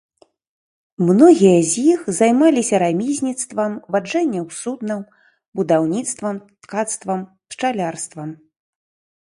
[1.09, 5.05] Многія з іх займаліся рамізніцтвам, ваджэннем суднаў,
[5.61, 6.35] будаўніцтвам,
[6.67, 7.19] ткацтвам,
[7.53, 8.29] пчалярствам.